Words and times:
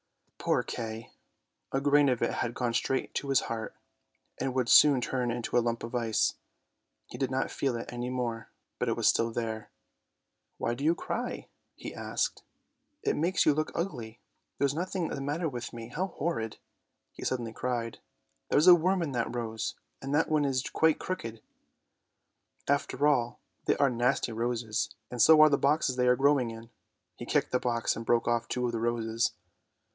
Poor 0.39 0.63
Kay! 0.63 1.11
a 1.71 1.79
grain 1.79 2.09
of 2.09 2.23
it 2.23 2.33
had 2.33 2.55
gone 2.55 2.73
straight 2.73 3.13
to 3.13 3.29
his 3.29 3.41
heart, 3.41 3.75
and 4.39 4.55
would 4.55 4.67
soon 4.69 4.99
turn 4.99 5.29
it 5.29 5.43
to 5.43 5.55
a 5.55 5.61
lump 5.61 5.83
of 5.83 5.93
ice. 5.93 6.33
He 7.05 7.19
did 7.19 7.29
not 7.29 7.51
feel 7.51 7.75
it 7.75 7.93
any 7.93 8.09
more, 8.09 8.49
but 8.79 8.89
it 8.89 8.95
was 8.97 9.07
still 9.07 9.29
there." 9.29 9.69
Why 10.57 10.73
do 10.73 10.83
you 10.83 10.95
cry?" 10.95 11.49
he 11.75 11.93
asked;" 11.93 12.41
it 13.03 13.15
makes 13.15 13.45
you 13.45 13.53
look 13.53 13.71
ugly; 13.75 14.19
there's 14.57 14.73
nothing 14.73 15.09
the 15.09 15.21
matter 15.21 15.47
with 15.47 15.71
me. 15.71 15.89
How 15.89 16.07
horrid!" 16.07 16.57
he 17.13 17.23
suddenly 17.23 17.53
cried;" 17.53 17.99
there's 18.49 18.65
a 18.65 18.73
worm 18.73 19.03
in 19.03 19.11
that 19.11 19.35
rose, 19.35 19.75
and 20.01 20.15
that 20.15 20.29
one 20.29 20.45
is 20.45 20.63
quite 20.63 20.97
crooked; 20.97 21.43
after 22.67 23.05
all, 23.07 23.39
they 23.65 23.77
are 23.77 23.91
nasty 23.91 24.31
roses, 24.31 24.89
and 25.11 25.21
so 25.21 25.39
are 25.41 25.49
the 25.49 25.59
boxes 25.59 25.95
they 25.95 26.07
are 26.07 26.15
growing 26.15 26.49
in!" 26.49 26.71
He 27.19 27.27
kicked 27.27 27.51
the 27.51 27.59
box 27.59 27.95
and 27.95 28.03
broke 28.03 28.27
off 28.27 28.47
two 28.47 28.65
of 28.65 28.71
the 28.71 28.79
roses. 28.79 29.33